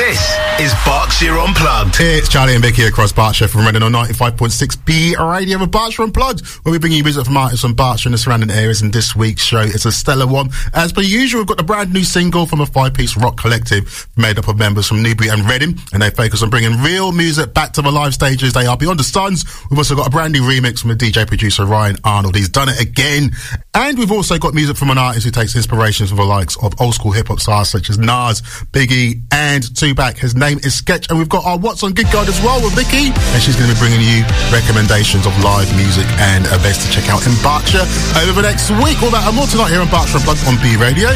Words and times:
This 0.00 0.38
is 0.58 0.72
Berkshire 0.86 1.36
Unplugged. 1.38 1.96
It's 2.00 2.30
Charlie 2.30 2.54
and 2.54 2.64
Vicky 2.64 2.84
across 2.84 3.12
Berkshire 3.12 3.48
from 3.48 3.66
Reading 3.66 3.82
on 3.82 3.92
95.6 3.92 4.84
B 4.86 5.14
Radio 5.14 5.62
of 5.62 5.70
Berkshire 5.70 6.04
Unplugged, 6.04 6.40
where 6.64 6.72
we 6.72 6.78
bring 6.78 6.92
you 6.92 7.04
music 7.04 7.26
from 7.26 7.36
artists 7.36 7.60
from 7.60 7.74
Berkshire 7.74 8.08
and 8.08 8.14
the 8.14 8.18
surrounding 8.18 8.50
areas. 8.50 8.80
And 8.80 8.94
this 8.94 9.14
week's 9.14 9.42
show 9.42 9.60
is 9.60 9.84
a 9.84 9.92
stellar 9.92 10.26
one. 10.26 10.48
As 10.72 10.90
per 10.90 11.02
usual, 11.02 11.42
we've 11.42 11.48
got 11.48 11.58
the 11.58 11.64
brand 11.64 11.92
new 11.92 12.02
single 12.02 12.46
from 12.46 12.62
a 12.62 12.66
five-piece 12.66 13.18
rock 13.18 13.36
collective 13.36 14.08
made 14.16 14.38
up 14.38 14.48
of 14.48 14.58
members 14.58 14.88
from 14.88 15.02
Newbury 15.02 15.28
and 15.28 15.46
Reading, 15.46 15.78
and 15.92 16.00
they 16.00 16.08
focus 16.08 16.42
on 16.42 16.48
bringing 16.48 16.80
real 16.80 17.12
music 17.12 17.52
back 17.52 17.74
to 17.74 17.82
the 17.82 17.92
live 17.92 18.14
stages. 18.14 18.54
They 18.54 18.64
are 18.64 18.78
Beyond 18.78 19.00
the 19.00 19.04
Suns. 19.04 19.44
We've 19.68 19.76
also 19.76 19.96
got 19.96 20.06
a 20.06 20.10
brand 20.10 20.32
new 20.32 20.40
remix 20.40 20.80
from 20.80 20.92
a 20.92 20.94
DJ 20.94 21.26
producer 21.26 21.66
Ryan 21.66 21.96
Arnold. 22.04 22.36
He's 22.36 22.48
done 22.48 22.70
it 22.70 22.80
again. 22.80 23.32
And 23.74 23.98
we've 23.98 24.12
also 24.12 24.38
got 24.38 24.54
music 24.54 24.78
from 24.78 24.88
an 24.88 24.96
artist 24.96 25.26
who 25.26 25.30
takes 25.30 25.54
inspirations 25.54 26.08
from 26.08 26.16
the 26.16 26.24
likes 26.24 26.56
of 26.62 26.80
old 26.80 26.94
school 26.94 27.12
hip 27.12 27.28
hop 27.28 27.40
stars 27.40 27.68
such 27.68 27.90
as 27.90 27.98
Nas, 27.98 28.40
Biggie, 28.72 29.20
and 29.30 29.62
Tupac. 29.90 30.16
His 30.16 30.36
name 30.36 30.58
is 30.58 30.72
Sketch, 30.72 31.10
and 31.10 31.18
we've 31.18 31.28
got 31.28 31.44
our 31.44 31.58
What's 31.58 31.82
on 31.82 31.92
Good 31.92 32.06
Guide 32.12 32.28
as 32.28 32.40
well 32.42 32.62
with 32.62 32.74
Vicky, 32.78 33.10
and 33.10 33.42
she's 33.42 33.56
going 33.56 33.66
to 33.68 33.74
be 33.74 33.80
bringing 33.80 33.98
you 33.98 34.22
recommendations 34.54 35.26
of 35.26 35.34
live 35.42 35.66
music 35.74 36.06
and 36.30 36.46
events 36.46 36.86
to 36.86 36.92
check 36.92 37.10
out 37.10 37.26
in 37.26 37.34
Berkshire 37.42 37.82
over 38.22 38.30
the 38.30 38.46
next 38.46 38.70
week. 38.86 39.02
All 39.02 39.10
that 39.10 39.26
and 39.26 39.34
more 39.34 39.50
tonight 39.50 39.74
here 39.74 39.82
on 39.82 39.90
Berkshire 39.90 40.22
Unplugged 40.22 40.46
on 40.46 40.54
B 40.62 40.78
Radio. 40.78 41.10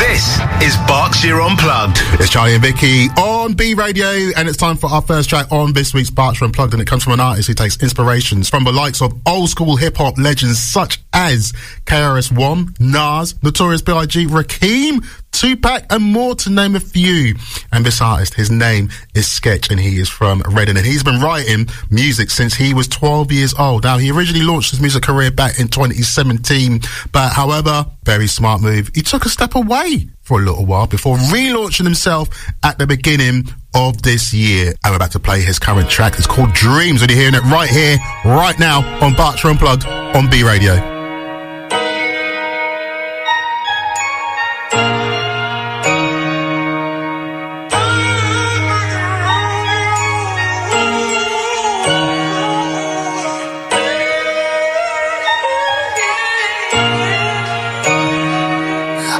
This 0.00 0.40
is 0.64 0.76
Berkshire 0.88 1.40
Unplugged. 1.40 2.00
It's 2.20 2.30
Charlie 2.30 2.54
and 2.54 2.62
Vicky 2.64 3.08
on 3.20 3.52
B 3.52 3.74
Radio, 3.74 4.32
and 4.36 4.48
it's 4.48 4.56
time 4.56 4.76
for 4.76 4.88
our 4.88 5.02
first 5.02 5.28
track 5.28 5.52
on 5.52 5.74
this 5.74 5.92
week's 5.92 6.08
Berkshire 6.10 6.46
Unplugged, 6.46 6.72
and 6.72 6.80
it 6.80 6.88
comes 6.88 7.04
from 7.04 7.12
an 7.12 7.20
artist 7.20 7.48
who 7.48 7.54
takes 7.54 7.76
inspirations 7.82 8.48
from 8.48 8.64
the 8.64 8.72
likes 8.72 9.02
of 9.02 9.12
old 9.26 9.50
school 9.50 9.76
hip 9.76 9.96
hop 9.96 10.16
legends 10.16 10.58
such 10.58 10.98
as 11.16 11.52
KRS-One, 11.86 12.74
Nas, 12.78 13.42
Notorious 13.42 13.80
B.I.G., 13.80 14.26
Rakim, 14.26 15.04
Tupac, 15.32 15.84
and 15.90 16.04
more 16.04 16.34
to 16.34 16.50
name 16.50 16.76
a 16.76 16.80
few. 16.80 17.34
And 17.72 17.84
this 17.86 18.02
artist, 18.02 18.34
his 18.34 18.50
name 18.50 18.90
is 19.14 19.26
Sketch, 19.26 19.70
and 19.70 19.80
he 19.80 19.98
is 19.98 20.10
from 20.10 20.42
Reading, 20.50 20.76
and 20.76 20.84
he's 20.84 21.02
been 21.02 21.20
writing 21.20 21.68
music 21.90 22.30
since 22.30 22.54
he 22.54 22.74
was 22.74 22.86
12 22.86 23.32
years 23.32 23.54
old. 23.58 23.84
Now, 23.84 23.96
he 23.96 24.10
originally 24.10 24.44
launched 24.44 24.70
his 24.70 24.80
music 24.80 25.04
career 25.04 25.30
back 25.30 25.58
in 25.58 25.68
2017, 25.68 26.80
but 27.12 27.32
however, 27.32 27.86
very 28.04 28.26
smart 28.26 28.60
move, 28.60 28.90
he 28.94 29.00
took 29.00 29.24
a 29.24 29.30
step 29.30 29.54
away 29.54 30.08
for 30.20 30.40
a 30.40 30.44
little 30.44 30.66
while 30.66 30.86
before 30.86 31.16
relaunching 31.16 31.84
himself 31.84 32.28
at 32.62 32.78
the 32.78 32.86
beginning 32.86 33.44
of 33.74 34.02
this 34.02 34.34
year. 34.34 34.74
I'm 34.84 34.94
about 34.94 35.12
to 35.12 35.20
play 35.20 35.40
his 35.40 35.58
current 35.58 35.88
track. 35.88 36.18
It's 36.18 36.26
called 36.26 36.52
Dreams, 36.52 37.00
and 37.00 37.10
you're 37.10 37.20
hearing 37.20 37.34
it 37.34 37.44
right 37.44 37.70
here, 37.70 37.96
right 38.24 38.58
now 38.58 38.82
on 39.02 39.14
Berkshire 39.14 39.48
Unplugged 39.48 39.86
on 39.86 40.28
B 40.28 40.42
Radio. 40.42 40.95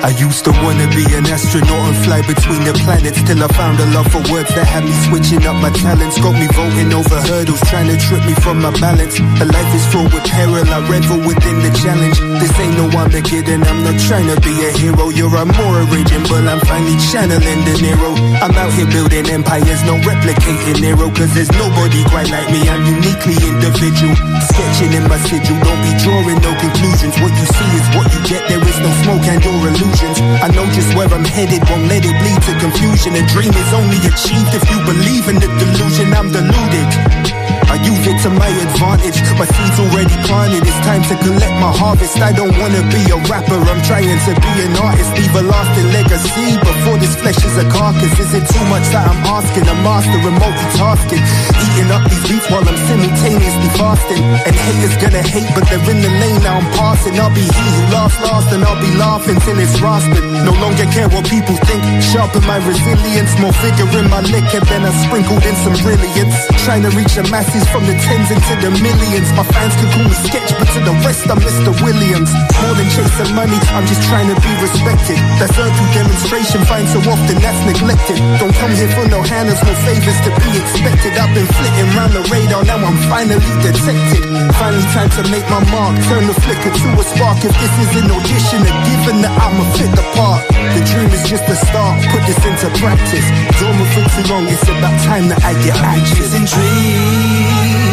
I 0.07 0.15
used 0.23 0.47
to 0.47 0.55
wanna 0.63 0.87
be 0.95 1.03
an 1.19 1.27
astronaut 1.27 1.83
and 1.91 1.99
fly 2.07 2.23
between 2.23 2.63
the 2.63 2.79
planets 2.87 3.19
Till 3.27 3.43
I 3.43 3.51
found 3.59 3.83
a 3.83 3.87
love 3.91 4.07
for 4.07 4.23
words 4.31 4.55
that 4.55 4.63
had 4.63 4.87
me 4.87 4.95
switching 5.11 5.43
up 5.43 5.59
my 5.59 5.75
talents. 5.75 6.15
Got 6.23 6.39
me 6.39 6.47
voting 6.55 6.95
over 6.95 7.19
hurdles, 7.27 7.59
trying 7.67 7.91
to 7.91 7.99
trip 7.99 8.23
me 8.23 8.39
from 8.39 8.63
my 8.63 8.71
balance. 8.79 9.19
A 9.19 9.45
life 9.51 9.73
is 9.75 9.83
fraught 9.91 10.15
with 10.15 10.23
peril, 10.31 10.63
I 10.63 10.79
revel 10.87 11.19
within 11.27 11.59
the 11.59 11.75
challenge. 11.75 12.23
This 12.39 12.55
ain't 12.55 12.79
no 12.79 12.87
Armageddon, 12.95 13.67
I'm 13.67 13.83
not 13.83 13.99
trying 13.99 14.31
to 14.31 14.39
be 14.47 14.55
a 14.63 14.71
hero. 14.79 15.11
You're 15.11 15.35
a 15.35 15.43
more 15.43 15.75
original, 15.91 16.39
I'm 16.55 16.63
finally 16.63 16.95
channeling 17.11 17.67
De 17.67 17.75
Niro. 17.83 18.15
I'm 18.47 18.55
out 18.63 18.71
here 18.79 18.87
building 18.87 19.27
empires, 19.27 19.83
no 19.91 19.99
replicating 20.07 20.87
Nero 20.87 21.11
Cause 21.11 21.35
there's 21.35 21.51
nobody 21.59 22.05
quite 22.07 22.31
like 22.31 22.47
me, 22.55 22.63
I'm 22.69 22.85
uniquely 22.85 23.35
individual 23.43 24.15
Sketching 24.55 24.93
in 24.93 25.09
my 25.11 25.19
sigil, 25.27 25.59
don't 25.67 25.81
be 25.83 25.91
drawing 25.99 26.39
no 26.47 26.53
conclusions. 26.63 27.19
What 27.19 27.35
you 27.35 27.47
see 27.51 27.71
is 27.75 27.87
what 27.99 28.07
you 28.15 28.21
get, 28.23 28.47
there 28.47 28.63
is 28.63 28.79
no 28.79 28.91
smoke 29.03 29.27
and 29.27 29.43
your 29.43 29.57
illusion 29.67 29.96
I 30.05 30.49
know 30.53 30.67
just 30.73 30.95
where 30.95 31.09
I'm 31.09 31.25
headed, 31.25 31.65
won't 31.71 31.89
let 31.89 32.05
it 32.05 32.13
bleed 32.21 32.41
to 32.45 32.53
confusion. 32.61 33.17
A 33.17 33.25
dream 33.33 33.53
is 33.53 33.73
only 33.73 33.97
achieved 34.05 34.53
if 34.53 34.69
you 34.69 34.79
believe 34.85 35.29
in 35.29 35.37
the 35.37 35.49
delusion. 35.57 36.13
I'm 36.13 36.29
deluded. 36.31 37.66
I 37.67 37.77
use 37.83 38.05
it 38.07 38.19
to 38.23 38.31
my 38.31 38.47
advantage. 38.47 39.19
My 39.37 39.47
seeds 39.47 39.79
already 39.83 40.17
planted. 40.25 40.63
It's 40.63 40.81
time 40.87 41.03
to 41.11 41.15
collect 41.19 41.55
my 41.59 41.73
harvest. 41.75 42.17
I 42.23 42.33
don't 42.33 42.55
wanna 42.57 42.83
be 42.95 43.03
a 43.11 43.19
rapper. 43.27 43.59
I'm 43.59 43.83
trying 43.83 44.07
to 44.07 44.33
be 44.39 44.53
an 44.65 44.75
artist. 44.79 45.11
Leave 45.19 45.35
a 45.35 45.43
lasting 45.43 45.89
legacy 45.93 46.57
before 46.63 46.97
this 47.03 47.15
flesh 47.19 47.39
is 47.43 47.57
a 47.59 47.67
carcass. 47.69 48.15
Is 48.19 48.33
it 48.35 48.47
too 48.47 48.65
much 48.71 48.87
that 48.95 49.05
I'm 49.11 49.21
asking? 49.27 49.67
A 49.69 49.77
master 49.83 50.19
of 50.19 50.35
multitasking. 50.39 51.23
Eating 51.67 51.91
up 51.91 52.03
these 52.09 52.25
beats 52.31 52.47
while 52.49 52.65
I'm 52.65 52.79
simultaneously 52.89 53.71
fasting. 53.75 54.23
And 54.47 54.55
haters 54.55 54.97
gonna 55.03 55.25
hate, 55.27 55.51
but 55.53 55.67
they're 55.69 55.83
in 55.91 56.01
the 56.01 56.13
lane 56.23 56.41
now 56.47 56.63
I'm 56.63 56.71
passing. 56.79 57.19
I'll 57.19 57.35
be 57.35 57.45
he 57.45 57.67
who 57.77 57.83
laughs 57.93 58.19
last 58.23 58.49
and 58.55 58.63
I'll 58.65 58.81
be 58.81 58.93
laughing 58.97 59.37
till 59.43 59.59
it's 59.59 59.77
rasping. 59.83 60.27
No 60.47 60.55
longer 60.63 60.87
care 60.95 61.11
what 61.11 61.27
people 61.29 61.57
think. 61.69 61.83
Sharpen 62.01 62.47
my 62.47 62.63
resilience. 62.63 63.35
More 63.43 63.53
vigor 63.61 63.91
in 63.99 64.09
my 64.09 64.23
liquor 64.23 64.63
than 64.71 64.87
I 64.87 64.93
sprinkled 65.05 65.45
in 65.45 65.57
some 65.67 65.77
brilliance. 65.83 66.56
Trying 66.67 66.83
to 66.83 66.91
reach 66.99 67.15
the 67.15 67.23
masses 67.31 67.63
from 67.71 67.87
the 67.87 67.95
tens 67.95 68.27
into 68.27 68.55
the 68.59 68.75
millions. 68.83 69.31
My 69.39 69.47
fans 69.55 69.71
can 69.79 69.87
call 69.95 70.03
me 70.03 70.19
Sketch, 70.27 70.51
but 70.59 70.67
to 70.75 70.83
the 70.83 70.99
rest 71.07 71.23
I'm 71.31 71.39
Mr. 71.39 71.71
Williams. 71.79 72.27
More 72.59 72.75
than 72.75 72.91
chasing 72.91 73.39
money, 73.39 73.55
I'm 73.71 73.87
just 73.87 74.03
trying 74.11 74.27
to 74.27 74.35
be 74.43 74.51
respected. 74.59 75.15
That's 75.39 75.55
earned 75.63 75.71
through 75.79 75.95
demonstration, 75.95 76.67
find 76.67 76.83
so 76.91 76.99
often 77.07 77.39
that's 77.39 77.63
neglected. 77.71 78.19
Don't 78.43 78.51
come 78.59 78.75
here 78.75 78.91
for 78.99 79.07
no 79.07 79.23
handles, 79.23 79.63
no 79.63 79.79
favors 79.87 80.19
to 80.27 80.35
be 80.43 80.59
expected. 80.59 81.15
I've 81.15 81.31
been 81.39 81.47
flitting 81.55 81.87
round 81.95 82.19
the 82.19 82.27
radar, 82.35 82.67
now 82.67 82.83
I'm 82.83 82.99
finally 83.07 83.47
detected. 83.63 84.27
Finally 84.59 84.91
time 84.91 85.11
to 85.23 85.23
make 85.31 85.47
my 85.47 85.63
mark, 85.71 85.95
turn 86.11 86.27
the 86.27 86.35
flicker 86.35 86.75
to 86.75 86.87
a 86.99 87.05
spark. 87.07 87.47
If 87.47 87.55
this 87.63 87.75
is 87.79 88.03
an 88.03 88.11
audition, 88.11 88.67
a 88.67 88.75
given 88.91 89.23
that 89.23 89.39
I'ma 89.39 89.63
fit 89.79 89.95
the 89.95 90.03
part. 90.19 90.56
The 90.75 90.83
dream 90.93 91.11
is 91.11 91.23
just 91.29 91.45
a 91.49 91.57
start, 91.57 92.03
put 92.11 92.23
this 92.27 92.41
into 92.45 92.67
practice. 92.81 93.27
Dormant 93.61 93.91
for 93.95 94.05
too 94.15 94.25
long, 94.33 94.49
it's 94.49 94.65
about 94.65 94.97
time 95.05 95.29
that 95.29 95.45
I 95.45 95.53
get 95.63 95.77
anxious. 95.79 96.35
and 96.35 96.47
dreams. 96.47 97.87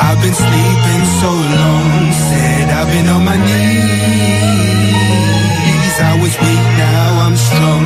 I've 0.00 0.20
been 0.24 0.34
sleeping 0.34 1.04
so 1.20 1.30
long, 1.30 2.12
said 2.30 2.68
I've 2.70 2.88
been 2.88 3.08
on 3.08 3.24
my 3.24 3.36
knees. 3.36 4.62
I 6.00 6.14
was 6.20 6.34
weak, 6.40 6.64
now 6.80 7.26
I'm 7.26 7.36
strong, 7.36 7.84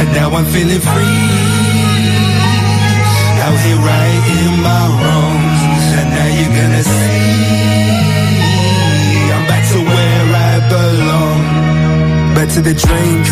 and 0.00 0.08
now 0.12 0.30
I'm 0.36 0.46
feeling 0.46 0.80
free. 0.80 1.49
To 12.62 12.74
the 12.74 12.74
dreams. 12.74 13.30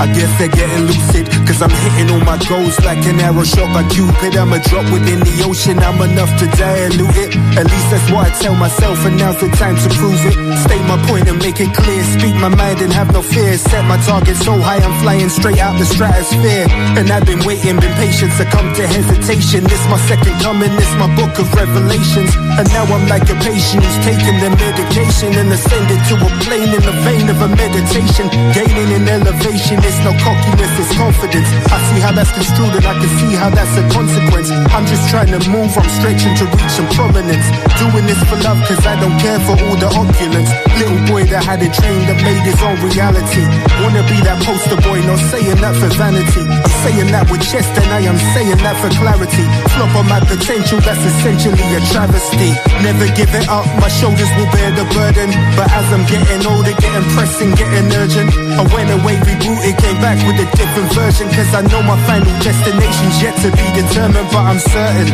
I 0.00 0.06
guess 0.14 0.38
they're 0.38 0.48
getting 0.48 0.86
lucid, 0.86 1.21
cause 1.46 1.60
I'm 1.62 1.70
hitting 1.70 2.10
all 2.14 2.22
my 2.22 2.38
goals 2.48 2.78
like 2.84 3.02
an 3.06 3.18
arrow 3.20 3.44
shot 3.44 3.68
by 3.74 3.82
Cupid. 3.88 4.36
I'm 4.36 4.52
a 4.52 4.60
drop 4.60 4.86
within 4.92 5.20
the 5.20 5.36
ocean, 5.44 5.78
I'm 5.80 5.98
enough 6.02 6.30
to 6.38 6.46
dilute 6.54 7.16
it. 7.18 7.34
At 7.58 7.66
least 7.66 7.88
that's 7.90 8.08
what 8.12 8.28
I 8.28 8.30
tell 8.38 8.54
myself, 8.54 9.04
and 9.04 9.18
now's 9.18 9.40
the 9.40 9.48
time 9.58 9.76
to 9.76 9.88
prove 9.98 10.20
it. 10.28 10.36
State 10.62 10.84
my 10.86 10.98
point 11.08 11.28
and 11.28 11.38
make 11.42 11.58
it 11.58 11.72
clear. 11.74 12.02
Speak 12.16 12.34
my 12.38 12.48
mind 12.48 12.80
and 12.80 12.92
have 12.92 13.12
no 13.12 13.22
fear. 13.22 13.56
Set 13.58 13.84
my 13.84 13.98
target 14.06 14.36
so 14.36 14.54
high, 14.60 14.78
I'm 14.78 14.94
flying 15.02 15.28
straight 15.28 15.58
out 15.58 15.78
the 15.78 15.86
stratosphere. 15.86 16.66
And 16.98 17.10
I've 17.10 17.26
been 17.26 17.42
waiting, 17.42 17.80
been 17.80 17.94
patient, 17.98 18.32
succumb 18.38 18.72
to 18.78 18.86
hesitation. 18.86 19.64
This 19.64 19.82
my 19.90 19.98
second 20.06 20.38
coming, 20.40 20.72
this 20.78 20.92
my 21.02 21.10
book 21.18 21.34
of 21.42 21.48
revelations. 21.54 22.30
And 22.60 22.68
now 22.70 22.86
I'm 22.86 23.08
like 23.08 23.26
a 23.26 23.36
patient 23.42 23.82
who's 23.82 24.00
taking 24.04 24.38
their 24.38 24.54
medication 24.54 25.34
and 25.34 25.50
ascended 25.50 26.00
to 26.12 26.14
a 26.20 26.30
plane 26.46 26.70
in 26.70 26.82
the 26.86 26.96
vein 27.02 27.26
of 27.32 27.40
a 27.42 27.48
meditation. 27.48 28.30
Gaining 28.54 28.90
in 28.94 29.08
elevation, 29.08 29.82
it's 29.82 29.98
no 30.06 30.12
cockiness, 30.22 30.72
it's 30.78 30.92
confidence. 30.96 31.31
I 31.40 31.78
see 31.88 32.00
how 32.04 32.12
that's 32.12 32.32
construed 32.32 32.76
and 32.76 32.84
I 32.84 32.92
can 33.00 33.08
see 33.16 33.32
how 33.32 33.48
that's 33.48 33.72
a 33.80 33.84
consequence. 33.88 34.52
I'm 34.76 34.84
just 34.84 35.08
trying 35.08 35.32
to 35.32 35.40
move, 35.48 35.72
I'm 35.72 35.88
stretching 35.88 36.36
to 36.36 36.44
reach 36.44 36.72
some 36.76 36.88
prominence. 36.92 37.46
Doing 37.80 38.04
this 38.04 38.20
for 38.28 38.36
love, 38.44 38.60
cause 38.68 38.84
I 38.84 39.00
don't 39.00 39.16
care 39.16 39.40
for 39.48 39.56
all 39.56 39.76
the 39.80 39.88
opulence. 39.88 40.52
Little 40.76 41.00
boy 41.08 41.24
that 41.32 41.40
had 41.40 41.64
a 41.64 41.72
dream 41.72 42.04
that 42.04 42.20
made 42.20 42.44
his 42.44 42.60
own 42.60 42.76
reality. 42.84 43.48
Wanna 43.80 44.04
be 44.04 44.20
that 44.28 44.44
poster 44.44 44.76
boy, 44.84 45.00
not 45.08 45.20
saying 45.32 45.56
that 45.64 45.72
for 45.80 45.88
vanity. 45.96 46.44
I'm 46.44 46.74
saying 46.84 47.08
that 47.16 47.24
with 47.32 47.40
chest 47.40 47.72
and 47.80 47.88
I 47.88 48.04
am 48.04 48.18
saying 48.36 48.60
that 48.60 48.76
for 48.84 48.92
clarity. 49.00 49.46
Flop 49.72 49.96
on 49.96 50.06
my 50.12 50.20
potential, 50.20 50.84
that's 50.84 51.00
essentially 51.00 51.64
a 51.72 51.80
travesty. 51.96 52.52
Never 52.84 53.08
give 53.16 53.32
it 53.32 53.48
up, 53.48 53.64
my 53.80 53.88
shoulders 53.88 54.28
will 54.36 54.50
bear 54.52 54.68
the 54.76 54.84
burden. 54.92 55.32
But 55.56 55.72
as 55.72 55.88
I'm 55.88 56.04
getting 56.04 56.44
older, 56.44 56.76
getting 56.76 57.08
pressing, 57.16 57.56
getting 57.56 57.88
urgent. 57.88 58.28
I 58.60 58.68
went 58.68 58.92
away, 58.92 59.16
rebooted, 59.24 59.80
came 59.80 59.96
back 60.04 60.20
with 60.28 60.44
a 60.44 60.48
different 60.52 60.92
version. 60.92 61.21
Cause 61.30 61.54
I 61.54 61.62
know 61.70 61.82
my 61.82 61.98
final 62.06 62.32
destination's 62.42 63.22
yet 63.22 63.36
to 63.42 63.50
be 63.54 63.66
determined. 63.78 64.28
But 64.32 64.44
I'm 64.50 64.58
certain 64.58 65.08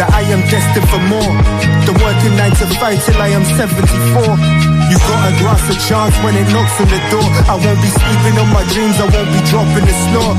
that 0.00 0.08
I 0.12 0.22
am 0.32 0.40
destined 0.48 0.88
for 0.88 1.02
more. 1.12 1.32
The 1.84 1.92
working 2.00 2.36
nine 2.36 2.52
to 2.56 2.66
five 2.80 3.04
till 3.04 3.20
I 3.20 3.28
am 3.28 3.44
74. 3.44 4.71
You 4.92 5.00
gotta 5.08 5.32
grasp 5.40 5.72
a 5.72 5.76
chance 5.88 6.12
when 6.20 6.36
it 6.36 6.44
knocks 6.52 6.76
on 6.76 6.84
the 6.84 7.00
door. 7.08 7.24
I 7.48 7.56
won't 7.56 7.80
be 7.80 7.88
sleeping 7.88 8.36
on 8.36 8.52
my 8.52 8.60
dreams, 8.76 9.00
I 9.00 9.08
won't 9.08 9.32
be 9.32 9.40
dropping 9.48 9.88
the 9.88 9.96
snore. 10.04 10.36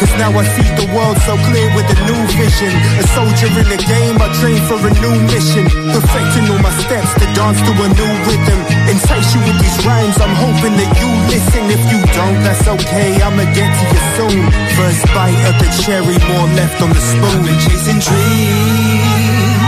Cause 0.00 0.08
now 0.16 0.32
I 0.32 0.40
see 0.56 0.64
the 0.72 0.88
world 0.96 1.20
so 1.28 1.36
clear 1.44 1.68
with 1.76 1.84
a 1.84 1.98
new 2.08 2.16
vision. 2.32 2.72
A 2.96 3.04
soldier 3.12 3.52
in 3.60 3.68
the 3.68 3.76
game, 3.76 4.16
I 4.16 4.32
train 4.40 4.56
for 4.64 4.80
a 4.80 4.92
new 5.04 5.16
mission. 5.28 5.68
Perfecting 5.92 6.48
all 6.48 6.64
my 6.64 6.72
steps 6.80 7.12
to 7.20 7.28
dance 7.36 7.60
to 7.60 7.72
a 7.76 7.88
new 7.92 8.12
rhythm. 8.24 8.60
Entice 8.88 9.36
you 9.36 9.44
with 9.44 9.60
these 9.60 9.76
rhymes, 9.84 10.16
I'm 10.16 10.32
hoping 10.32 10.80
that 10.80 10.90
you 10.96 11.10
listen. 11.28 11.68
If 11.68 11.84
you 11.92 12.00
don't, 12.16 12.40
that's 12.40 12.64
okay, 12.80 13.20
I'ma 13.20 13.52
get 13.52 13.68
to 13.68 13.84
you 13.84 14.00
soon. 14.16 14.48
First 14.80 15.04
bite 15.12 15.36
of 15.44 15.60
the 15.60 15.68
cherry, 15.84 16.16
more 16.24 16.48
left 16.56 16.80
on 16.80 16.88
the 16.88 17.04
spoon. 17.04 17.36
I've 17.36 17.44
been 17.44 17.60
chasing 17.68 18.00
dreams. 18.00 19.60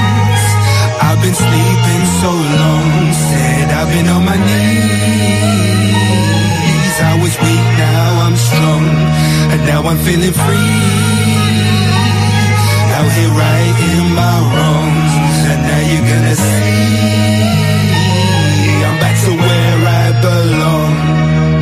I've 1.05 1.21
been 1.21 1.37
sleeping 1.37 1.62
been 3.93 4.09
on 4.09 4.25
my 4.25 4.37
knees. 4.37 5.83
I 7.13 7.15
was 7.21 7.35
weak, 7.45 7.67
now 7.77 8.25
I'm 8.25 8.37
strong. 8.37 8.85
And 9.53 9.61
now 9.69 9.81
I'm 9.83 9.99
feeling 9.99 10.33
free. 10.33 10.81
Out 12.97 13.11
here 13.17 13.33
righting 13.45 14.07
my 14.17 14.37
wrongs. 14.53 15.13
And 15.51 15.61
now 15.69 15.83
you're 15.91 16.09
gonna 16.13 16.37
see. 16.37 16.93
I'm 18.89 18.99
back 19.05 19.17
to 19.27 19.33
where 19.43 19.79
I 20.01 20.05
belong. 20.27 20.93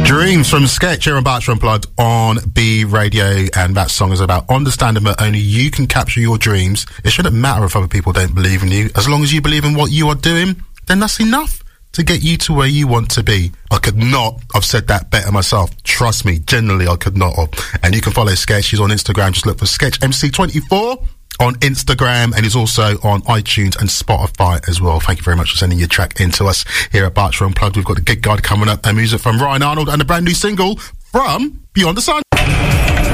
Dreams 0.05 0.49
from 0.49 0.67
Sketch 0.67 1.05
here 1.05 1.17
on 1.17 1.25
Berkshire 1.25 1.53
Unplugged 1.53 1.87
on 1.99 2.39
B 2.53 2.85
Radio, 2.85 3.47
and 3.57 3.75
that 3.77 3.91
song 3.91 4.13
is 4.13 4.21
about 4.21 4.49
understanding 4.51 5.05
that 5.05 5.21
only 5.21 5.39
you 5.39 5.71
can 5.71 5.87
capture 5.87 6.21
your 6.21 6.39
dreams. 6.39 6.87
It 7.05 7.11
shouldn't 7.11 7.35
matter 7.35 7.65
if 7.65 7.77
other 7.77 7.89
people 7.89 8.13
don't 8.13 8.35
believe 8.35 8.63
in 8.63 8.71
you. 8.71 8.91
As 8.97 9.09
long 9.09 9.23
as 9.23 9.33
you 9.33 9.41
believe 9.41 9.65
in 9.65 9.75
what 9.75 9.91
you 9.91 10.09
are 10.09 10.17
doing, 10.17 10.63
then 10.87 11.01
that's 11.01 11.21
enough 11.21 11.63
to 11.93 12.03
get 12.03 12.23
you 12.23 12.37
to 12.39 12.53
where 12.53 12.67
you 12.69 12.87
want 12.87 13.11
to 13.13 13.23
be. 13.23 13.53
I 13.71 13.79
could 13.79 13.97
not 13.97 14.41
have 14.55 14.65
said 14.65 14.89
that 14.89 15.11
better 15.11 15.31
myself. 15.33 15.71
Trust 15.83 16.25
me, 16.25 16.39
generally 16.41 16.87
I 16.87 16.97
could 16.97 17.17
not 17.17 17.35
have. 17.37 17.51
And 17.83 17.95
you 17.95 18.01
can 18.01 18.13
follow 18.13 18.35
Sketch. 18.35 18.65
She's 18.65 18.81
on 18.81 18.91
Instagram. 18.91 19.33
Just 19.33 19.47
look 19.47 19.59
for 19.59 19.67
Sketch 19.67 20.01
MC24 20.01 21.07
on 21.41 21.55
Instagram 21.57 22.35
and 22.35 22.45
he's 22.45 22.55
also 22.55 22.99
on 23.03 23.23
iTunes 23.23 23.79
and 23.81 23.89
Spotify 23.89 24.67
as 24.69 24.81
well. 24.81 25.01
Thank 25.01 25.21
you 25.21 25.25
very 25.25 25.37
much 25.37 25.53
for 25.53 25.57
sending 25.57 25.79
your 25.79 25.89
track 25.89 26.21
in 26.21 26.31
to 26.33 26.47
us 26.47 26.65
here 26.93 27.05
at 27.07 27.15
Berkshire 27.15 27.47
Unplugged. 27.47 27.77
We've 27.77 27.85
got 27.85 27.97
the 27.97 28.03
gig 28.03 28.23
guide 28.23 28.43
coming 28.43 28.69
up 28.69 28.87
and 28.87 28.97
music 28.97 29.21
from 29.21 29.39
Ryan 29.39 29.63
Arnold 29.63 29.89
and 29.89 30.03
a 30.03 30.05
brand 30.05 30.27
new 30.27 30.35
single 30.35 30.77
from 30.77 31.63
Beyond 31.73 31.97
the 31.97 32.03
Sun. 32.03 32.23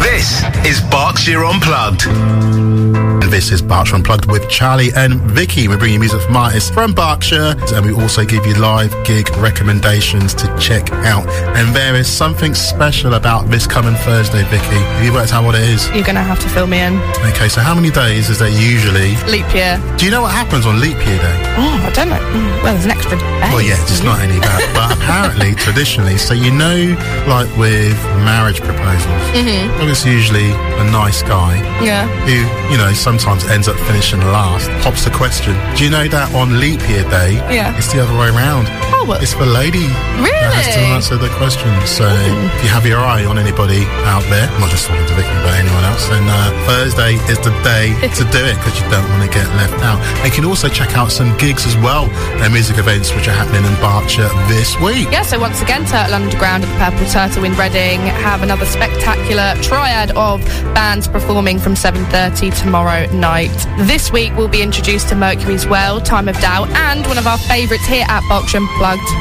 This 0.02 0.42
is 0.66 0.80
Berkshire 0.90 1.44
Unplugged. 1.44 3.15
And 3.26 3.32
this 3.32 3.50
is 3.50 3.60
Berkshire 3.60 3.96
Unplugged 3.96 4.30
with 4.30 4.48
Charlie 4.48 4.92
and 4.94 5.14
Vicky. 5.20 5.66
We're 5.66 5.78
bringing 5.78 5.98
music 5.98 6.20
from 6.22 6.36
artists 6.36 6.70
from 6.70 6.92
Berkshire 6.92 7.56
and 7.74 7.84
we 7.84 7.92
also 7.92 8.24
give 8.24 8.46
you 8.46 8.54
live 8.54 8.94
gig 9.04 9.28
recommendations 9.38 10.32
to 10.34 10.46
check 10.60 10.92
out. 10.92 11.26
And 11.58 11.74
there 11.74 11.96
is 11.96 12.06
something 12.06 12.54
special 12.54 13.14
about 13.14 13.50
this 13.50 13.66
coming 13.66 13.96
Thursday, 13.96 14.44
Vicky. 14.44 14.78
Have 14.78 15.04
you 15.04 15.12
worked 15.12 15.32
out 15.32 15.42
what 15.42 15.56
it 15.56 15.62
is? 15.62 15.90
You're 15.90 16.04
gonna 16.04 16.22
have 16.22 16.38
to 16.38 16.48
fill 16.50 16.68
me 16.68 16.78
in. 16.78 17.00
Okay, 17.34 17.48
so 17.48 17.60
how 17.62 17.74
many 17.74 17.90
days 17.90 18.30
is 18.30 18.38
there 18.38 18.48
usually? 18.48 19.16
Leap 19.26 19.52
year. 19.52 19.82
Do 19.98 20.04
you 20.04 20.12
know 20.12 20.22
what 20.22 20.30
happens 20.30 20.64
on 20.64 20.78
Leap 20.80 20.94
Year 20.98 21.18
Day? 21.18 21.36
Oh, 21.58 21.82
I 21.82 21.90
don't 21.90 22.08
know. 22.08 22.22
Mm, 22.22 22.62
Well, 22.62 22.74
there's 22.74 22.84
an 22.84 22.92
extra 22.92 23.18
day. 23.18 23.26
Well, 23.50 23.60
yeah, 23.60 23.74
it's 23.82 24.04
not 24.04 24.22
only 24.22 24.38
that, 24.38 24.62
but 24.78 24.96
apparently, 25.02 25.56
traditionally, 25.56 26.16
so 26.16 26.32
you 26.32 26.52
know, 26.52 26.94
like 27.26 27.50
with 27.58 27.98
marriage 28.22 28.60
proposals, 28.60 29.22
mm-hmm. 29.34 29.88
it's 29.90 30.06
usually 30.06 30.50
a 30.78 30.84
nice 30.92 31.22
guy 31.22 31.56
Yeah. 31.82 32.06
who, 32.22 32.38
you 32.70 32.78
know, 32.78 32.92
sometimes 33.18 33.44
ends 33.50 33.66
up 33.68 33.76
finishing 33.88 34.20
last, 34.20 34.68
pops 34.84 35.04
the 35.04 35.10
question. 35.10 35.54
Do 35.76 35.84
you 35.84 35.90
know 35.90 36.06
that 36.08 36.34
on 36.34 36.60
leap 36.60 36.80
year 36.88 37.02
day, 37.08 37.34
Yeah. 37.48 37.74
it's 37.76 37.90
the 37.92 38.02
other 38.02 38.12
way 38.18 38.28
around? 38.28 38.68
It's 39.14 39.34
the 39.34 39.46
lady 39.46 39.86
that 39.86 40.50
has 40.50 40.74
to 40.74 40.82
answer 40.90 41.16
the 41.16 41.30
question. 41.38 41.70
So 41.86 42.10
if 42.10 42.62
you 42.66 42.70
have 42.74 42.84
your 42.84 42.98
eye 42.98 43.24
on 43.24 43.38
anybody 43.38 43.86
out 44.02 44.26
there, 44.26 44.50
not 44.58 44.66
just 44.70 44.90
talking 44.90 45.06
to 45.06 45.14
Vicky, 45.14 45.30
but 45.46 45.54
anyone 45.54 45.84
else, 45.86 46.10
then 46.10 46.26
uh, 46.26 46.50
Thursday 46.66 47.14
is 47.30 47.38
the 47.38 47.54
day 47.62 47.94
to 47.94 48.24
do 48.34 48.42
it 48.42 48.58
because 48.58 48.74
you 48.74 48.86
don't 48.90 49.06
want 49.14 49.22
to 49.22 49.30
get 49.30 49.46
left 49.54 49.78
out. 49.86 50.02
And 50.20 50.26
you 50.26 50.34
can 50.34 50.44
also 50.44 50.68
check 50.68 50.98
out 50.98 51.14
some 51.14 51.30
gigs 51.38 51.66
as 51.66 51.76
well, 51.78 52.10
and 52.42 52.52
music 52.52 52.78
events 52.78 53.14
which 53.14 53.28
are 53.30 53.36
happening 53.38 53.62
in 53.62 53.74
Berkshire 53.78 54.26
this 54.50 54.74
week. 54.82 55.06
Yeah, 55.14 55.22
so 55.22 55.38
once 55.38 55.62
again, 55.62 55.86
Turtle 55.86 56.14
Underground 56.14 56.66
and 56.66 56.72
the 56.74 56.78
Purple 56.82 57.06
Turtle 57.06 57.44
in 57.46 57.54
Reading 57.54 58.02
have 58.26 58.42
another 58.42 58.66
spectacular 58.66 59.54
triad 59.62 60.10
of 60.18 60.42
bands 60.74 61.06
performing 61.06 61.58
from 61.62 61.74
7.30 61.74 62.58
tomorrow 62.58 63.06
night. 63.14 63.54
This 63.86 64.10
week 64.10 64.34
we'll 64.36 64.50
be 64.50 64.62
introduced 64.62 65.08
to 65.10 65.14
Mercury's 65.14 65.66
Well, 65.66 66.00
Time 66.00 66.28
of 66.28 66.36
Doubt, 66.40 66.68
and 66.70 67.06
one 67.06 67.18
of 67.18 67.26
our 67.26 67.38
favourites 67.38 67.86
here 67.86 68.04
at 68.08 68.26
Berkshire 68.28 68.66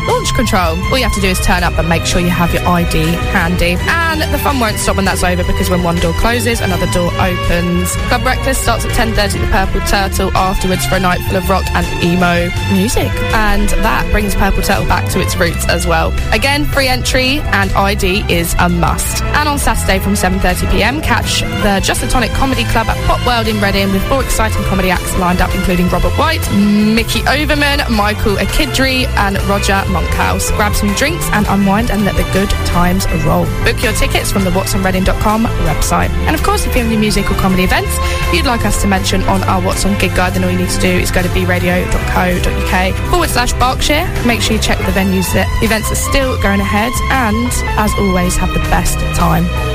Launch 0.08 0.34
Control. 0.34 0.78
All 0.92 0.98
you 0.98 1.04
have 1.04 1.14
to 1.16 1.22
do 1.22 1.28
is 1.28 1.40
turn 1.40 1.64
up 1.64 1.78
and 1.78 1.88
make 1.90 2.06
sure 2.06 2.22
you 2.22 2.30
have 2.30 2.54
your 2.54 2.66
ID 2.68 3.04
handy. 3.34 3.78
And 3.88 4.22
the 4.34 4.38
fun 4.40 4.60
won't 4.60 4.78
stop 4.78 4.96
when 4.96 5.06
that's 5.06 5.24
over 5.24 5.44
because 5.44 5.70
when 5.70 5.84
one 5.84 5.98
door 5.98 6.14
closes, 6.14 6.62
another 6.62 6.88
door 6.92 7.12
opens. 7.20 7.96
Club 8.08 8.24
Breakfast 8.24 8.62
starts 8.62 8.86
at 8.86 8.92
10.30 8.92 9.18
at 9.18 9.32
the 9.32 9.48
Purple 9.52 9.82
Turtle 9.88 10.38
afterwards 10.38 10.86
for 10.86 10.96
a 10.96 11.00
night 11.00 11.20
full 11.28 11.38
of 11.38 11.50
rock 11.50 11.66
and 11.74 11.86
emo 12.04 12.50
music. 12.74 13.12
And 13.34 13.70
that 13.84 14.08
brings 14.12 14.36
Purple 14.36 14.62
Turtle 14.62 14.86
back 14.86 15.10
to 15.12 15.20
its 15.22 15.36
roots 15.36 15.68
as 15.68 15.86
well. 15.88 16.14
Again, 16.34 16.66
free 16.66 16.88
entry 16.88 17.40
and 17.40 17.72
ID 17.74 18.32
is 18.32 18.56
a 18.60 18.70
must. 18.70 19.24
And 19.24 19.50
on 19.50 19.58
Saturday 19.60 20.00
from 20.00 20.14
7.30pm, 20.14 21.04
catch 21.04 21.42
the 21.42 21.82
Just 21.84 22.04
a 22.04 22.08
Tonic 22.08 22.32
Comedy 22.32 22.64
Club 22.66 22.88
at 22.88 22.98
Popworld 23.06 23.48
in 23.48 23.62
Reading 23.62 23.92
with 23.92 24.04
four 24.08 24.24
exciting 24.24 24.64
comedy 24.64 24.92
acts 24.92 25.18
lined 25.18 25.42
up, 25.42 25.54
including 25.56 25.90
Robert 25.90 26.14
White, 26.18 26.46
Mickey 26.54 27.22
Overman, 27.28 27.82
Michael 27.92 28.36
Akidri, 28.36 29.06
and 29.18 29.42
Roger 29.50 29.65
Monkhouse. 29.90 30.52
Grab 30.52 30.76
some 30.76 30.94
drinks 30.94 31.26
and 31.32 31.46
unwind 31.48 31.90
and 31.92 32.06
let 32.06 32.16
the 32.16 32.24
good 32.34 32.50
times 32.68 33.08
roll. 33.26 33.46
Book 33.64 33.82
your 33.82 33.94
tickets 33.94 34.32
from 34.32 34.44
the 34.44 34.52
whatsonreading.com 34.52 35.46
website. 35.66 36.10
And 36.28 36.36
of 36.36 36.44
course, 36.44 36.66
if 36.66 36.76
you 36.76 36.84
have 36.84 36.92
any 36.92 36.98
music 36.98 37.30
or 37.32 37.36
comedy 37.36 37.64
events 37.64 37.96
you'd 38.34 38.46
like 38.46 38.66
us 38.66 38.82
to 38.82 38.88
mention 38.88 39.22
on 39.24 39.44
our 39.44 39.62
What's 39.62 39.86
On 39.86 39.98
Gig 39.98 40.16
Guide, 40.16 40.34
then 40.34 40.44
all 40.44 40.52
you 40.52 40.58
need 40.58 40.70
to 40.70 40.80
do 40.80 40.90
is 40.90 41.12
go 41.12 41.22
to 41.22 41.30
bradio.co.uk 41.30 43.10
forward 43.10 43.30
slash 43.30 43.54
Berkshire. 43.54 44.06
Make 44.26 44.42
sure 44.42 44.56
you 44.56 44.62
check 44.62 44.78
the 44.80 44.92
venues 44.92 45.32
that 45.34 45.48
events 45.64 45.92
are 45.92 45.96
still 45.96 46.40
going 46.42 46.60
ahead 46.60 46.92
and, 47.12 47.52
as 47.80 47.94
always, 47.98 48.36
have 48.36 48.54
the 48.54 48.60
best 48.70 49.00
time. 49.16 49.75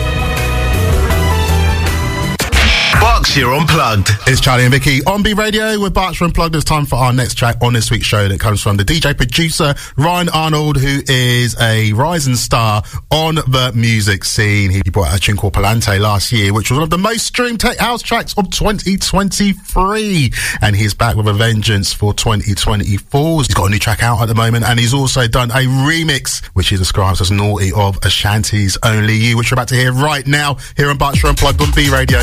Berkshire 3.30 3.52
Unplugged. 3.52 4.10
It's 4.26 4.40
Charlie 4.40 4.64
and 4.64 4.72
Vicky 4.74 5.04
on 5.04 5.22
B 5.22 5.34
Radio 5.34 5.78
with 5.78 5.94
Berkshire 5.94 6.24
Unplugged. 6.24 6.56
It's 6.56 6.64
time 6.64 6.84
for 6.84 6.96
our 6.96 7.12
next 7.12 7.34
track 7.34 7.58
on 7.62 7.72
this 7.72 7.88
week's 7.88 8.06
show 8.06 8.26
that 8.26 8.40
comes 8.40 8.60
from 8.60 8.76
the 8.76 8.84
DJ 8.84 9.16
producer 9.16 9.72
Ryan 9.96 10.28
Arnold, 10.30 10.76
who 10.76 11.00
is 11.06 11.54
a 11.60 11.92
rising 11.92 12.34
star 12.34 12.82
on 13.12 13.36
the 13.36 13.70
music 13.72 14.24
scene. 14.24 14.72
He 14.72 14.82
brought 14.82 15.10
out 15.10 15.18
a 15.18 15.20
tune 15.20 15.36
called 15.36 15.52
Palante 15.52 16.00
last 16.00 16.32
year, 16.32 16.52
which 16.52 16.72
was 16.72 16.78
one 16.78 16.82
of 16.82 16.90
the 16.90 16.98
most 16.98 17.24
streamed 17.24 17.60
tech 17.60 17.78
house 17.78 18.02
tracks 18.02 18.34
of 18.36 18.50
2023. 18.50 20.32
And 20.60 20.74
he's 20.74 20.94
back 20.94 21.14
with 21.14 21.28
a 21.28 21.32
vengeance 21.32 21.92
for 21.92 22.12
2024. 22.12 23.42
He's 23.42 23.54
got 23.54 23.66
a 23.66 23.70
new 23.70 23.78
track 23.78 24.02
out 24.02 24.20
at 24.22 24.26
the 24.26 24.34
moment, 24.34 24.64
and 24.64 24.80
he's 24.80 24.92
also 24.92 25.28
done 25.28 25.52
a 25.52 25.66
remix, 25.86 26.44
which 26.54 26.70
he 26.70 26.76
describes 26.76 27.20
as 27.20 27.30
naughty 27.30 27.70
of 27.76 28.00
Ashanti's 28.00 28.76
Only 28.82 29.14
You, 29.14 29.36
which 29.36 29.52
you're 29.52 29.56
about 29.56 29.68
to 29.68 29.76
hear 29.76 29.92
right 29.92 30.26
now 30.26 30.56
here 30.76 30.90
on 30.90 30.98
Berkshire 30.98 31.28
Unplugged 31.28 31.62
on 31.62 31.70
B 31.76 31.90
Radio. 31.90 32.22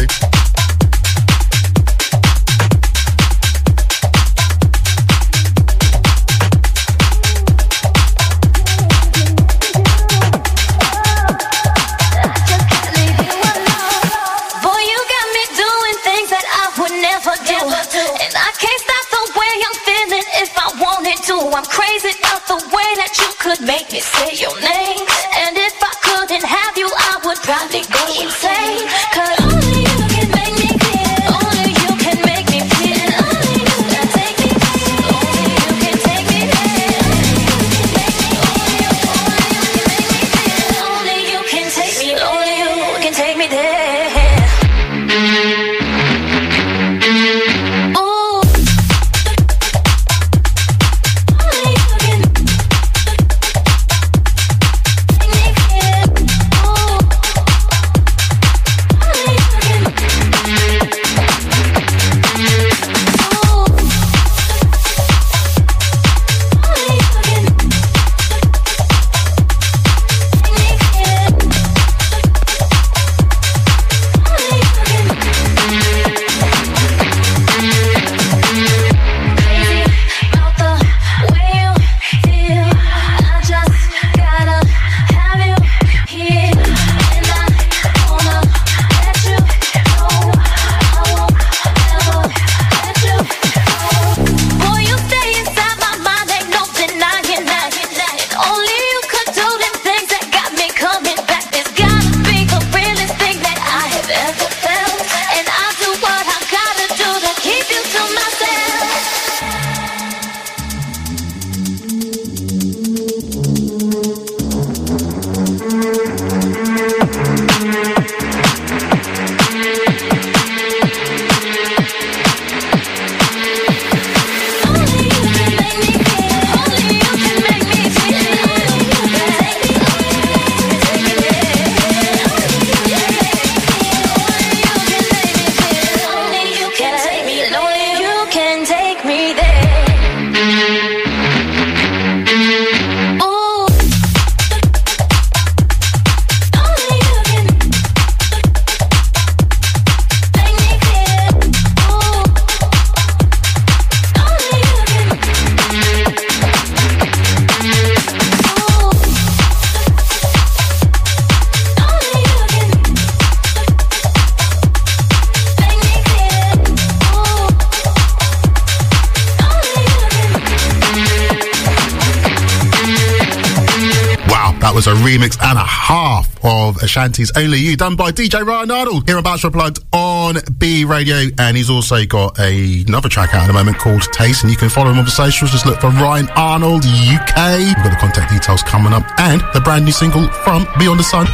Remix 175.18 175.36
and 175.42 175.58
a 175.58 175.64
half 175.64 176.28
of 176.46 176.76
Ashanti's 176.84 177.32
Only 177.36 177.58
You, 177.58 177.76
done 177.76 177.96
by 177.96 178.12
DJ 178.12 178.46
Ryan 178.46 178.70
Arnold 178.70 179.08
here 179.08 179.18
on 179.18 179.24
Berkshire 179.24 179.48
Unplugged 179.48 179.80
on 179.92 180.36
B 180.60 180.86
Radio. 180.86 181.32
And 181.40 181.58
he's 181.58 181.72
also 181.72 182.06
got 182.06 182.40
a, 182.40 182.84
another 182.88 183.10
track 183.10 183.34
out 183.34 183.42
at 183.42 183.48
the 183.48 183.54
moment 183.54 183.80
called 183.80 184.04
Taste. 184.14 184.44
And 184.44 184.52
you 184.52 184.58
can 184.58 184.70
follow 184.70 184.92
him 184.92 185.00
on 185.00 185.06
the 185.06 185.12
socials. 185.12 185.52
Just 185.52 185.66
look 185.66 185.82
for 185.82 185.90
Ryan 185.90 186.30
Arnold 186.36 186.86
UK. 186.86 187.58
We've 187.58 187.84
got 187.84 187.90
the 187.90 187.98
contact 188.00 188.32
details 188.32 188.62
coming 188.62 188.94
up 188.94 189.06
and 189.20 189.42
the 189.56 189.62
brand 189.62 189.86
new 189.86 189.92
single 189.92 190.28
from 190.28 190.68
Beyond 190.78 191.00
the 191.00 191.04
Sun. 191.04 191.26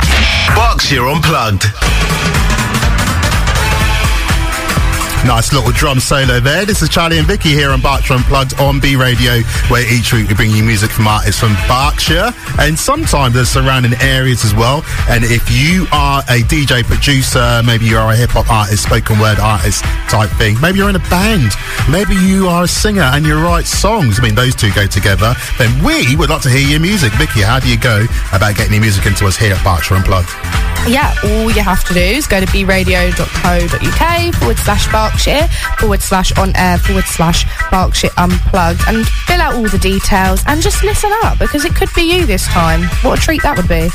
Berkshire 0.55 1.05
Unplugged. 1.05 2.42
Nice 5.25 5.53
little 5.53 5.71
drum 5.71 6.01
solo 6.01 6.41
there. 6.41 6.65
This 6.65 6.81
is 6.81 6.89
Charlie 6.89 7.17
and 7.17 7.25
Vicky 7.25 7.51
here 7.51 7.69
on 7.69 7.79
Berkshire 7.79 8.15
Unplugged 8.15 8.59
on 8.59 8.81
B 8.81 8.97
Radio, 8.97 9.39
where 9.69 9.81
each 9.91 10.11
week 10.11 10.27
we 10.27 10.35
bring 10.35 10.51
you 10.51 10.63
music 10.63 10.91
from 10.91 11.07
artists 11.07 11.39
from 11.39 11.55
Berkshire 11.65 12.33
and 12.59 12.77
sometimes 12.77 13.33
the 13.33 13.45
surrounding 13.45 13.93
areas 14.01 14.43
as 14.43 14.53
well. 14.53 14.83
And 15.07 15.23
if 15.23 15.49
you 15.49 15.87
are 15.93 16.19
a 16.23 16.43
DJ 16.43 16.83
producer, 16.83 17.61
maybe 17.65 17.85
you 17.85 17.97
are 17.97 18.11
a 18.11 18.15
hip 18.17 18.31
hop 18.31 18.51
artist, 18.51 18.83
spoken 18.83 19.17
word 19.17 19.39
artist 19.39 19.85
type 20.11 20.29
thing, 20.31 20.59
maybe 20.59 20.79
you're 20.79 20.89
in 20.89 20.97
a 20.97 21.09
band, 21.09 21.53
maybe 21.89 22.15
you 22.15 22.49
are 22.49 22.63
a 22.63 22.67
singer 22.67 23.07
and 23.15 23.25
you 23.25 23.39
write 23.39 23.65
songs. 23.65 24.19
I 24.19 24.23
mean, 24.23 24.35
those 24.35 24.55
two 24.55 24.73
go 24.73 24.87
together. 24.87 25.35
Then 25.57 25.71
we 25.85 26.17
would 26.17 26.29
like 26.31 26.41
to 26.41 26.49
hear 26.49 26.67
your 26.67 26.81
music. 26.81 27.13
Vicky, 27.13 27.41
how 27.41 27.61
do 27.61 27.71
you 27.71 27.79
go 27.79 28.05
about 28.33 28.57
getting 28.57 28.73
your 28.73 28.81
music 28.81 29.05
into 29.05 29.25
us 29.25 29.37
here 29.37 29.53
at 29.53 29.63
Berkshire 29.63 29.95
Unplugged? 29.95 30.35
Yeah, 30.85 31.15
all 31.23 31.49
you 31.49 31.61
have 31.61 31.85
to 31.85 31.93
do 31.93 32.01
is 32.01 32.27
go 32.27 32.41
to 32.41 32.45
bradio.co.uk 32.45 34.35
forward 34.35 34.57
slash 34.59 34.91
Berkshire 34.91 35.12
forward 35.79 36.01
slash 36.01 36.35
on 36.37 36.55
air 36.55 36.77
forward 36.77 37.05
slash 37.05 37.45
Berkshire 37.69 38.09
Unplugged 38.17 38.81
and 38.87 39.05
fill 39.07 39.41
out 39.41 39.55
all 39.55 39.67
the 39.67 39.77
details 39.77 40.43
and 40.47 40.61
just 40.61 40.83
listen 40.83 41.11
up 41.23 41.39
because 41.39 41.65
it 41.65 41.75
could 41.75 41.89
be 41.95 42.03
you 42.03 42.25
this 42.25 42.45
time. 42.47 42.83
What 43.01 43.19
a 43.19 43.21
treat 43.21 43.41
that 43.43 43.57
would 43.57 43.67
be. 43.67 43.89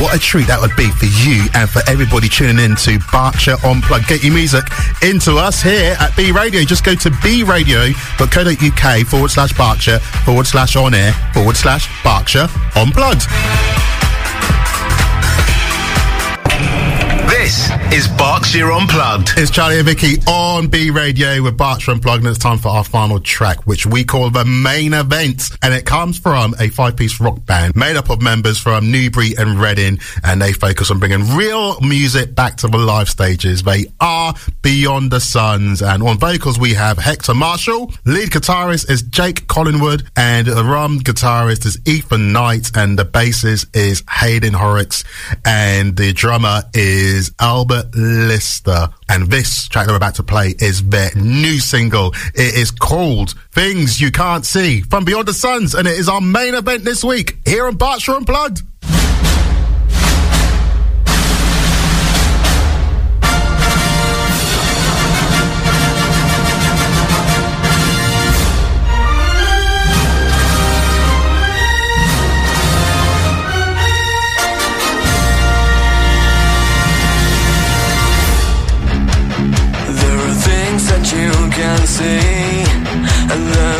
What 0.00 0.14
a 0.14 0.18
treat 0.18 0.46
that 0.48 0.60
would 0.60 0.74
be 0.76 0.90
for 0.90 1.06
you 1.06 1.46
and 1.54 1.68
for 1.68 1.82
everybody 1.88 2.28
tuning 2.28 2.58
in 2.58 2.76
to 2.76 2.98
Berkshire 3.12 3.56
Unplugged. 3.64 4.08
Get 4.08 4.22
your 4.22 4.34
music 4.34 4.64
into 5.02 5.36
us 5.36 5.62
here 5.62 5.96
at 6.00 6.16
B 6.16 6.32
Radio. 6.32 6.62
Just 6.62 6.84
go 6.84 6.94
to 6.94 7.10
bradio.co.uk 7.10 9.06
forward 9.06 9.30
slash 9.30 9.52
Berkshire 9.56 9.98
forward 10.24 10.46
slash 10.46 10.76
on 10.76 10.94
air 10.94 11.12
forward 11.32 11.56
slash 11.56 11.88
Berkshire 12.02 12.48
Unplugged. 12.76 13.26
This 17.28 17.70
is 17.92 18.08
Berkshire 18.08 18.70
Unplugged. 18.70 19.30
It's 19.36 19.50
Charlie 19.50 19.78
and 19.78 19.86
Vicky 19.86 20.20
on 20.28 20.66
B 20.68 20.90
Radio 20.90 21.42
with 21.42 21.56
Berkshire 21.56 21.92
Unplugged, 21.92 22.24
and 22.24 22.28
it's 22.28 22.38
time 22.38 22.58
for 22.58 22.68
our 22.68 22.84
final 22.84 23.18
track, 23.18 23.66
which 23.66 23.86
we 23.86 24.04
call 24.04 24.28
the 24.30 24.44
main 24.44 24.92
event. 24.92 25.44
And 25.62 25.72
it 25.72 25.86
comes 25.86 26.18
from 26.18 26.54
a 26.60 26.68
five 26.68 26.96
piece 26.96 27.20
rock 27.20 27.44
band 27.46 27.76
made 27.76 27.96
up 27.96 28.10
of 28.10 28.20
members 28.20 28.58
from 28.58 28.90
Newbury 28.90 29.34
and 29.38 29.58
Reading, 29.58 30.00
and 30.22 30.40
they 30.40 30.52
focus 30.52 30.90
on 30.90 30.98
bringing 30.98 31.36
real 31.36 31.80
music 31.80 32.34
back 32.34 32.56
to 32.58 32.68
the 32.68 32.78
live 32.78 33.08
stages. 33.08 33.62
They 33.62 33.86
are 34.00 34.34
Beyond 34.62 35.10
the 35.10 35.20
Suns, 35.20 35.80
and 35.80 36.02
on 36.02 36.18
vocals 36.18 36.58
we 36.58 36.74
have 36.74 36.98
Hector 36.98 37.34
Marshall, 37.34 37.92
lead 38.04 38.30
guitarist 38.30 38.90
is 38.90 39.02
Jake 39.02 39.46
Collingwood, 39.46 40.04
and 40.16 40.46
the 40.46 40.64
rhythm 40.64 41.00
guitarist 41.00 41.64
is 41.64 41.78
Ethan 41.86 42.32
Knight, 42.32 42.70
and 42.74 42.98
the 42.98 43.04
bassist 43.04 43.74
is 43.74 44.02
Hayden 44.10 44.52
Horrocks, 44.52 45.04
and 45.44 45.96
the 45.96 46.12
drummer 46.12 46.62
is 46.74 47.13
Albert 47.40 47.94
Lister. 47.94 48.88
And 49.08 49.30
this 49.30 49.68
track 49.68 49.86
that 49.86 49.92
we're 49.92 49.96
about 49.96 50.16
to 50.16 50.22
play 50.22 50.54
is 50.58 50.82
their 50.88 51.10
new 51.14 51.58
single. 51.58 52.12
It 52.34 52.54
is 52.56 52.70
called 52.70 53.34
Things 53.52 54.00
You 54.00 54.10
Can't 54.10 54.44
See 54.44 54.80
from 54.82 55.04
Beyond 55.04 55.28
the 55.28 55.34
Suns, 55.34 55.74
and 55.74 55.86
it 55.86 55.98
is 55.98 56.08
our 56.08 56.20
main 56.20 56.54
event 56.54 56.84
this 56.84 57.04
week 57.04 57.36
here 57.46 57.66
on 57.66 57.76
Berkshire 57.76 58.14
Unplugged. 58.14 58.62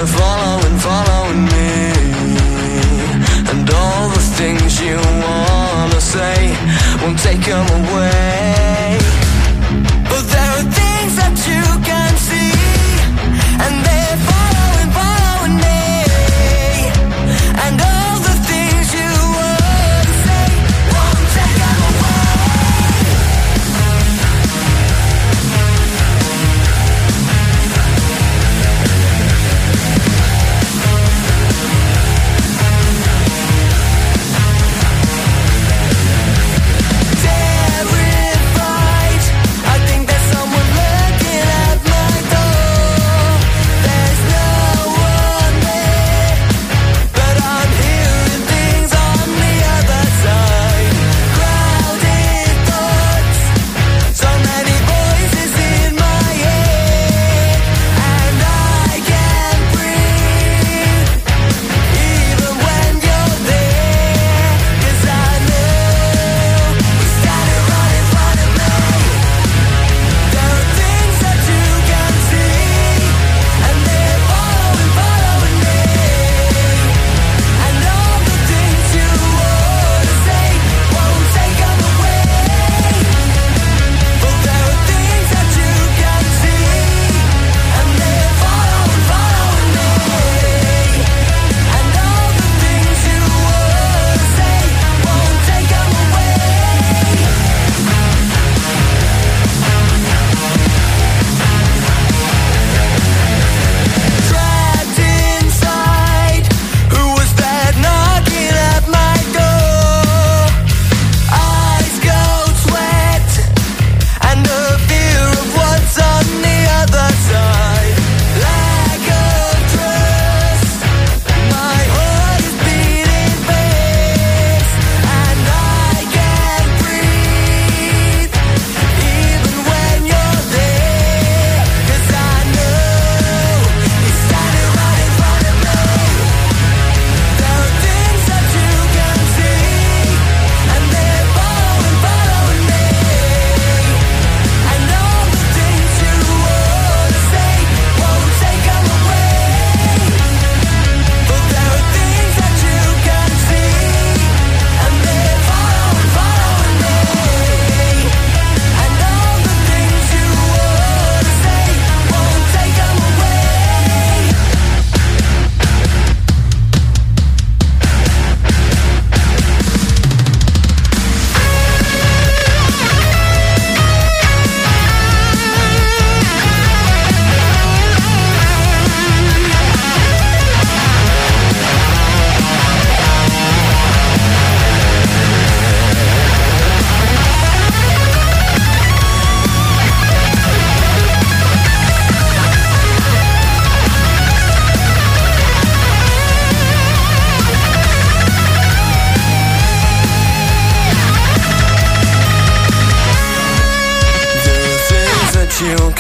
They're 0.05 0.19
following, 0.19 0.77
following 0.79 1.45
me. 1.45 1.93
And 3.51 3.71
all 3.71 4.09
the 4.09 4.21
things 4.37 4.81
you 4.81 4.97
wanna 4.97 6.01
say 6.01 6.57
won't 7.03 7.19
take 7.19 7.41
them 7.41 7.67
away. 7.85 8.54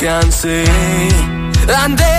And 0.06 1.98
they're 1.98 2.13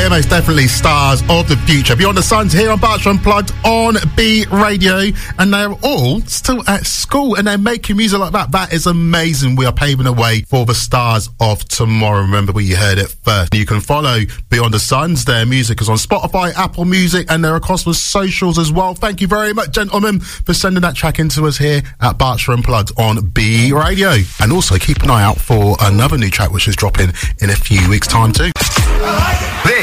But 0.00 0.04
yeah, 0.04 0.16
most 0.16 0.30
definitely 0.30 0.66
stars 0.66 1.20
of 1.28 1.46
the 1.46 1.58
future. 1.66 1.94
Beyond 1.94 2.16
the 2.16 2.22
Suns 2.22 2.54
here 2.54 2.70
on 2.70 2.80
Berkshire 2.80 3.10
Unplugged 3.10 3.52
on 3.66 3.96
B 4.16 4.46
Radio. 4.50 5.10
And 5.38 5.52
they're 5.52 5.74
all 5.82 6.22
still 6.22 6.66
at 6.66 6.86
school 6.86 7.34
and 7.34 7.46
they're 7.46 7.58
making 7.58 7.98
music 7.98 8.18
like 8.18 8.32
that. 8.32 8.50
That 8.50 8.72
is 8.72 8.86
amazing. 8.86 9.56
We 9.56 9.66
are 9.66 9.74
paving 9.74 10.04
the 10.04 10.14
way 10.14 10.40
for 10.48 10.64
the 10.64 10.74
stars 10.74 11.28
of 11.38 11.68
tomorrow. 11.68 12.22
Remember 12.22 12.52
where 12.52 12.64
you 12.64 12.76
heard 12.76 12.96
it 12.96 13.14
first. 13.24 13.54
You 13.54 13.66
can 13.66 13.82
follow 13.82 14.20
Beyond 14.48 14.72
the 14.72 14.78
Suns. 14.78 15.26
Their 15.26 15.44
music 15.44 15.82
is 15.82 15.90
on 15.90 15.98
Spotify, 15.98 16.54
Apple 16.54 16.86
Music, 16.86 17.26
and 17.28 17.44
they're 17.44 17.56
across 17.56 17.84
the 17.84 17.92
socials 17.92 18.58
as 18.58 18.72
well. 18.72 18.94
Thank 18.94 19.20
you 19.20 19.26
very 19.26 19.52
much, 19.52 19.70
gentlemen, 19.72 20.20
for 20.20 20.54
sending 20.54 20.80
that 20.80 20.94
track 20.96 21.18
into 21.18 21.46
us 21.46 21.58
here 21.58 21.82
at 22.00 22.16
Berkshire 22.16 22.52
Unplugged 22.52 22.92
on 22.98 23.28
B 23.28 23.70
Radio. 23.70 24.14
And 24.40 24.50
also 24.50 24.78
keep 24.78 25.02
an 25.02 25.10
eye 25.10 25.24
out 25.24 25.36
for 25.36 25.76
another 25.78 26.16
new 26.16 26.30
track 26.30 26.52
which 26.52 26.68
is 26.68 26.76
dropping 26.76 27.12
in 27.42 27.50
a 27.50 27.54
few 27.54 27.86
weeks' 27.90 28.08
time 28.08 28.32
too. 28.32 28.50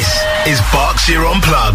This 0.07 0.23
is 0.47 0.61
Berkshire 0.71 1.25
Unplugged. 1.25 1.67